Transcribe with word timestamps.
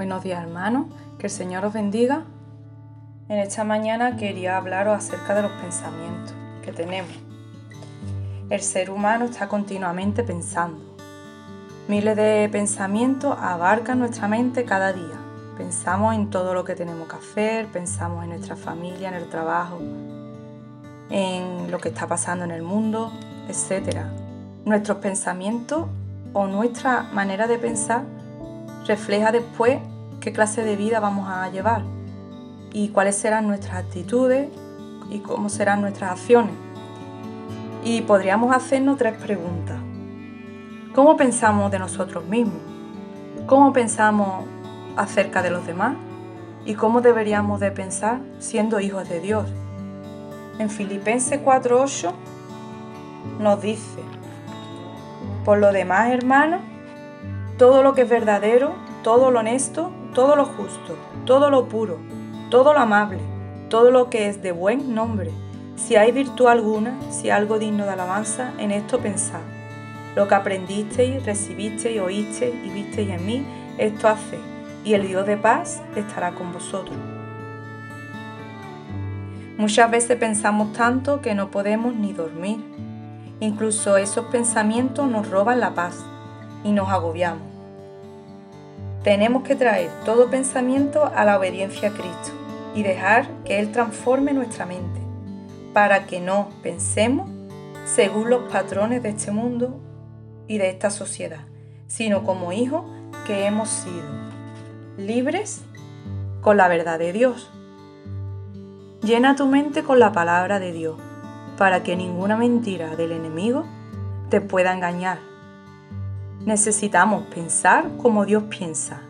Buenos 0.00 0.24
días 0.24 0.42
hermanos, 0.42 0.86
que 1.18 1.26
el 1.26 1.30
Señor 1.30 1.62
os 1.66 1.74
bendiga. 1.74 2.24
En 3.28 3.38
esta 3.38 3.64
mañana 3.64 4.16
quería 4.16 4.56
hablaros 4.56 4.96
acerca 4.96 5.34
de 5.34 5.42
los 5.42 5.52
pensamientos 5.60 6.32
que 6.64 6.72
tenemos. 6.72 7.12
El 8.48 8.62
ser 8.62 8.90
humano 8.90 9.26
está 9.26 9.46
continuamente 9.46 10.22
pensando. 10.22 10.96
Miles 11.86 12.16
de 12.16 12.48
pensamientos 12.50 13.36
abarcan 13.38 13.98
nuestra 13.98 14.26
mente 14.26 14.64
cada 14.64 14.94
día. 14.94 15.20
Pensamos 15.58 16.14
en 16.14 16.30
todo 16.30 16.54
lo 16.54 16.64
que 16.64 16.74
tenemos 16.74 17.06
que 17.06 17.16
hacer, 17.16 17.66
pensamos 17.66 18.24
en 18.24 18.30
nuestra 18.30 18.56
familia, 18.56 19.10
en 19.10 19.16
el 19.16 19.28
trabajo, 19.28 19.80
en 21.10 21.70
lo 21.70 21.78
que 21.78 21.90
está 21.90 22.06
pasando 22.06 22.46
en 22.46 22.52
el 22.52 22.62
mundo, 22.62 23.12
etc. 23.48 23.98
Nuestros 24.64 24.96
pensamientos 24.96 25.88
o 26.32 26.46
nuestra 26.46 27.02
manera 27.12 27.46
de 27.46 27.58
pensar 27.58 28.04
refleja 28.86 29.30
después 29.30 29.78
qué 30.20 30.32
clase 30.32 30.62
de 30.62 30.76
vida 30.76 31.00
vamos 31.00 31.28
a 31.28 31.48
llevar 31.50 31.82
y 32.72 32.90
cuáles 32.90 33.16
serán 33.16 33.46
nuestras 33.46 33.76
actitudes 33.84 34.48
y 35.10 35.20
cómo 35.20 35.48
serán 35.48 35.80
nuestras 35.80 36.12
acciones. 36.12 36.54
Y 37.82 38.02
podríamos 38.02 38.54
hacernos 38.54 38.98
tres 38.98 39.16
preguntas. 39.16 39.78
¿Cómo 40.94 41.16
pensamos 41.16 41.70
de 41.70 41.78
nosotros 41.78 42.24
mismos? 42.26 42.60
¿Cómo 43.46 43.72
pensamos 43.72 44.44
acerca 44.96 45.40
de 45.42 45.50
los 45.50 45.66
demás? 45.66 45.96
¿Y 46.66 46.74
cómo 46.74 47.00
deberíamos 47.00 47.58
de 47.58 47.70
pensar 47.70 48.20
siendo 48.38 48.78
hijos 48.80 49.08
de 49.08 49.20
Dios? 49.20 49.46
En 50.58 50.68
Filipenses 50.68 51.40
4:8 51.42 52.12
nos 53.38 53.62
dice, 53.62 54.02
por 55.46 55.56
lo 55.56 55.72
demás, 55.72 56.10
hermanos, 56.10 56.60
todo 57.56 57.82
lo 57.82 57.94
que 57.94 58.02
es 58.02 58.08
verdadero, 58.08 58.74
todo 59.02 59.30
lo 59.30 59.40
honesto, 59.40 59.90
todo 60.14 60.36
lo 60.36 60.44
justo, 60.44 60.96
todo 61.24 61.50
lo 61.50 61.68
puro, 61.68 61.98
todo 62.50 62.72
lo 62.72 62.80
amable, 62.80 63.20
todo 63.68 63.90
lo 63.90 64.10
que 64.10 64.28
es 64.28 64.42
de 64.42 64.52
buen 64.52 64.94
nombre. 64.94 65.30
Si 65.76 65.96
hay 65.96 66.12
virtud 66.12 66.46
alguna, 66.46 66.98
si 67.10 67.30
algo 67.30 67.58
digno 67.58 67.84
de 67.84 67.92
alabanza, 67.92 68.52
en 68.58 68.70
esto 68.70 68.98
pensad. 68.98 69.40
Lo 70.16 70.28
que 70.28 70.34
aprendisteis, 70.34 71.24
recibisteis, 71.24 72.00
oísteis 72.00 72.54
y 72.54 72.70
visteis 72.70 73.10
en 73.10 73.24
mí, 73.24 73.46
esto 73.78 74.08
haced, 74.08 74.38
y 74.84 74.94
el 74.94 75.06
Dios 75.06 75.26
de 75.26 75.36
paz 75.36 75.80
estará 75.96 76.32
con 76.32 76.52
vosotros. 76.52 76.96
Muchas 79.56 79.90
veces 79.90 80.16
pensamos 80.16 80.72
tanto 80.72 81.20
que 81.20 81.34
no 81.34 81.50
podemos 81.50 81.94
ni 81.94 82.12
dormir. 82.12 82.64
Incluso 83.40 83.96
esos 83.96 84.26
pensamientos 84.26 85.06
nos 85.06 85.30
roban 85.30 85.60
la 85.60 85.74
paz 85.74 86.04
y 86.64 86.72
nos 86.72 86.88
agobiamos. 86.88 87.49
Tenemos 89.02 89.44
que 89.44 89.56
traer 89.56 89.90
todo 90.04 90.28
pensamiento 90.28 91.10
a 91.14 91.24
la 91.24 91.38
obediencia 91.38 91.88
a 91.88 91.92
Cristo 91.92 92.32
y 92.74 92.82
dejar 92.82 93.28
que 93.44 93.58
Él 93.58 93.72
transforme 93.72 94.34
nuestra 94.34 94.66
mente 94.66 95.00
para 95.72 96.06
que 96.06 96.20
no 96.20 96.50
pensemos 96.62 97.30
según 97.86 98.28
los 98.28 98.52
patrones 98.52 99.02
de 99.02 99.08
este 99.08 99.30
mundo 99.30 99.80
y 100.46 100.58
de 100.58 100.68
esta 100.68 100.90
sociedad, 100.90 101.46
sino 101.86 102.24
como 102.24 102.52
hijos 102.52 102.84
que 103.26 103.46
hemos 103.46 103.70
sido 103.70 104.06
libres 104.98 105.62
con 106.42 106.58
la 106.58 106.68
verdad 106.68 106.98
de 106.98 107.14
Dios. 107.14 107.50
Llena 109.02 109.34
tu 109.34 109.46
mente 109.46 109.82
con 109.82 109.98
la 109.98 110.12
palabra 110.12 110.60
de 110.60 110.72
Dios 110.72 110.96
para 111.56 111.82
que 111.82 111.96
ninguna 111.96 112.36
mentira 112.36 112.96
del 112.96 113.12
enemigo 113.12 113.64
te 114.28 114.42
pueda 114.42 114.74
engañar 114.74 115.29
Necesitamos 116.44 117.24
pensar 117.34 117.90
como 117.98 118.24
Dios 118.24 118.44
piensa 118.44 119.02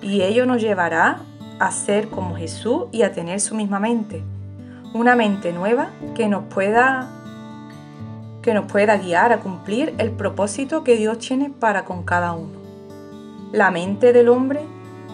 y 0.00 0.22
ello 0.22 0.46
nos 0.46 0.62
llevará 0.62 1.20
a 1.58 1.72
ser 1.72 2.08
como 2.08 2.36
Jesús 2.36 2.84
y 2.92 3.02
a 3.02 3.12
tener 3.12 3.40
su 3.40 3.56
misma 3.56 3.80
mente. 3.80 4.22
Una 4.94 5.16
mente 5.16 5.52
nueva 5.52 5.90
que 6.14 6.28
nos 6.28 6.44
pueda 6.44 7.08
que 8.42 8.54
nos 8.54 8.70
pueda 8.70 8.96
guiar 8.96 9.32
a 9.32 9.40
cumplir 9.40 9.94
el 9.98 10.12
propósito 10.12 10.82
que 10.82 10.96
Dios 10.96 11.18
tiene 11.18 11.50
para 11.50 11.84
con 11.84 12.04
cada 12.04 12.32
uno. 12.32 12.58
La 13.52 13.70
mente 13.70 14.12
del 14.12 14.30
hombre 14.30 14.60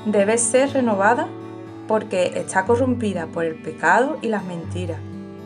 debe 0.04 0.38
ser 0.38 0.72
renovada 0.74 1.26
porque 1.88 2.32
está 2.36 2.64
corrompida 2.66 3.26
por 3.26 3.44
el 3.44 3.56
pecado 3.56 4.18
y 4.22 4.28
las 4.28 4.44
mentiras, 4.44 4.98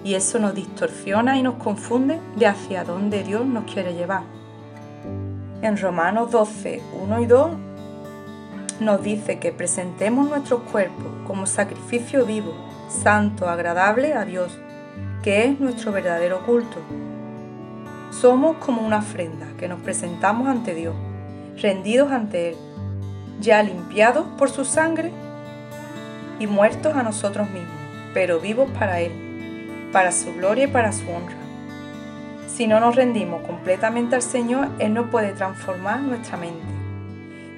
y 0.05 0.15
eso 0.15 0.39
nos 0.39 0.55
distorsiona 0.55 1.39
y 1.39 1.43
nos 1.43 1.55
confunde 1.55 2.21
de 2.37 2.47
hacia 2.47 2.85
dónde 2.85 3.23
Dios 3.23 3.47
nos 3.47 3.65
quiere 3.65 3.95
llevar. 3.95 4.25
En 5.63 5.77
Romanos 5.77 6.31
12, 6.31 6.81
1 7.03 7.21
y 7.21 7.27
2 7.27 7.51
nos 8.81 9.03
dice 9.03 9.39
que 9.39 9.53
presentemos 9.53 10.27
nuestros 10.27 10.63
cuerpos 10.63 11.07
como 11.27 11.45
sacrificio 11.45 12.25
vivo, 12.25 12.55
santo, 12.89 13.47
agradable 13.47 14.15
a 14.15 14.25
Dios, 14.25 14.59
que 15.23 15.45
es 15.45 15.61
nuestro 15.61 15.93
verdadero 15.93 16.47
culto. 16.47 16.79
Somos 18.11 18.57
como 18.57 18.81
una 18.81 19.01
ofrenda 19.01 19.49
que 19.59 19.69
nos 19.69 19.81
presentamos 19.81 20.49
ante 20.49 20.75
Dios, 20.75 20.95
rendidos 21.61 22.11
ante 22.11 22.51
Él, 22.51 22.57
ya 23.39 23.63
limpiados 23.63 24.25
por 24.39 24.49
su 24.49 24.65
sangre 24.65 25.13
y 26.39 26.47
muertos 26.47 26.97
a 26.97 27.03
nosotros 27.03 27.51
mismos, 27.51 27.77
pero 28.15 28.41
vivos 28.41 28.71
para 28.79 29.01
Él, 29.01 29.91
para 29.93 30.11
su 30.11 30.33
gloria 30.33 30.65
y 30.65 30.69
para 30.69 30.91
su 30.91 31.03
honra. 31.11 31.40
Si 32.61 32.67
no 32.67 32.79
nos 32.79 32.95
rendimos 32.95 33.41
completamente 33.47 34.17
al 34.17 34.21
Señor, 34.21 34.69
Él 34.79 34.93
no 34.93 35.11
puede 35.11 35.33
transformar 35.33 36.03
nuestra 36.03 36.37
mente. 36.37 36.67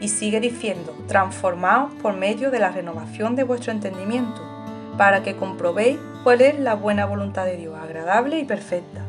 Y 0.01 0.07
sigue 0.07 0.39
diciendo, 0.39 0.95
transformaos 1.09 1.93
por 1.95 2.15
medio 2.15 2.53
de 2.53 2.61
la 2.61 2.71
renovación 2.71 3.35
de 3.35 3.43
vuestro 3.43 3.73
entendimiento, 3.73 4.41
para 4.97 5.25
que 5.25 5.35
comprobéis 5.35 5.99
cuál 6.23 6.41
es 6.41 6.57
la 6.61 6.77
buena 6.77 7.05
voluntad 7.05 7.47
de 7.47 7.57
Dios, 7.57 7.77
agradable 7.77 8.39
y 8.39 8.45
perfecta. 8.45 9.01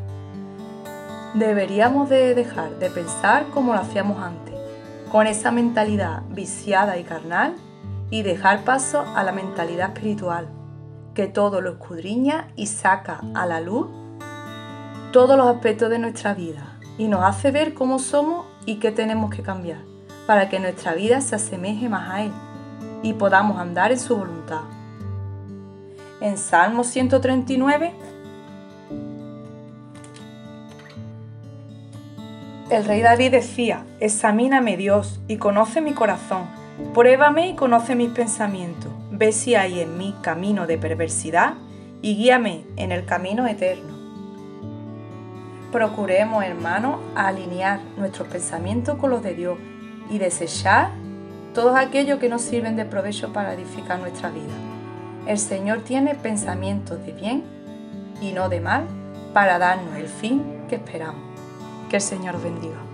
Deberíamos 1.34 2.08
de 2.08 2.34
dejar 2.34 2.76
de 2.80 2.90
pensar 2.90 3.46
como 3.54 3.72
lo 3.72 3.78
hacíamos 3.78 4.20
antes, 4.20 4.56
con 5.12 5.28
esa 5.28 5.52
mentalidad 5.52 6.22
viciada 6.28 6.98
y 6.98 7.04
carnal, 7.04 7.54
y 8.10 8.22
dejar 8.22 8.64
paso 8.64 9.04
a 9.14 9.22
la 9.22 9.30
mentalidad 9.30 9.90
espiritual, 9.94 10.48
que 11.14 11.28
todo 11.28 11.60
lo 11.60 11.70
escudriña 11.70 12.48
y 12.56 12.66
saca 12.66 13.20
a 13.32 13.46
la 13.46 13.60
luz 13.60 13.86
todos 15.14 15.36
los 15.36 15.46
aspectos 15.46 15.90
de 15.90 16.00
nuestra 16.00 16.34
vida 16.34 16.76
y 16.98 17.06
nos 17.06 17.22
hace 17.22 17.52
ver 17.52 17.72
cómo 17.72 18.00
somos 18.00 18.46
y 18.66 18.80
qué 18.80 18.90
tenemos 18.90 19.32
que 19.32 19.42
cambiar 19.42 19.78
para 20.26 20.48
que 20.48 20.58
nuestra 20.58 20.92
vida 20.92 21.20
se 21.20 21.36
asemeje 21.36 21.88
más 21.88 22.10
a 22.10 22.22
Él 22.24 22.32
y 23.04 23.12
podamos 23.12 23.60
andar 23.60 23.92
en 23.92 24.00
su 24.00 24.16
voluntad. 24.16 24.62
En 26.20 26.36
Salmo 26.36 26.82
139, 26.82 27.92
el 32.70 32.84
rey 32.84 33.00
David 33.00 33.30
decía, 33.30 33.86
examíname 34.00 34.76
Dios 34.76 35.20
y 35.28 35.36
conoce 35.36 35.80
mi 35.80 35.92
corazón, 35.92 36.42
pruébame 36.92 37.50
y 37.50 37.54
conoce 37.54 37.94
mis 37.94 38.10
pensamientos, 38.10 38.90
ve 39.12 39.30
si 39.30 39.54
hay 39.54 39.78
en 39.78 39.96
mí 39.96 40.12
camino 40.22 40.66
de 40.66 40.76
perversidad 40.76 41.54
y 42.02 42.16
guíame 42.16 42.64
en 42.74 42.90
el 42.90 43.04
camino 43.04 43.46
eterno 43.46 43.93
procuremos, 45.74 46.44
hermanos, 46.44 47.00
alinear 47.16 47.80
nuestros 47.96 48.28
pensamientos 48.28 48.96
con 48.96 49.10
los 49.10 49.24
de 49.24 49.34
Dios 49.34 49.58
y 50.08 50.18
desechar 50.18 50.90
todos 51.52 51.74
aquellos 51.74 52.20
que 52.20 52.28
nos 52.28 52.42
sirven 52.42 52.76
de 52.76 52.84
provecho 52.84 53.32
para 53.32 53.54
edificar 53.54 53.98
nuestra 53.98 54.30
vida. 54.30 54.54
El 55.26 55.36
Señor 55.36 55.80
tiene 55.80 56.14
pensamientos 56.14 57.04
de 57.04 57.12
bien 57.12 57.42
y 58.20 58.30
no 58.30 58.48
de 58.48 58.60
mal 58.60 58.84
para 59.32 59.58
darnos 59.58 59.96
el 59.96 60.06
fin 60.06 60.44
que 60.68 60.76
esperamos. 60.76 61.20
Que 61.90 61.96
el 61.96 62.02
Señor 62.02 62.40
bendiga. 62.40 62.93